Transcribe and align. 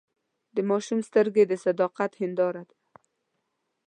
د 0.55 0.57
ماشوم 0.69 0.99
سترګې 1.09 1.43
د 1.47 1.53
صداقت 1.65 2.11
هنداره 2.21 2.63
ده. 2.69 2.75